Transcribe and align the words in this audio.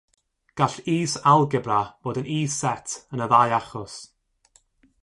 Gall 0.57 0.77
Is-algebra 1.01 1.79
fod 2.01 2.19
yn 2.21 2.31
is-set 2.41 2.89
yn 3.13 3.23
y 3.25 3.27
ddau 3.31 3.55
achos. 3.59 3.95